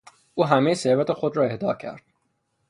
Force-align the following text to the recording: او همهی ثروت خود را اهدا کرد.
او 0.35 0.45
همهی 0.45 0.75
ثروت 0.75 1.13
خود 1.13 1.37
را 1.37 1.45
اهدا 1.45 1.73
کرد. 1.73 2.01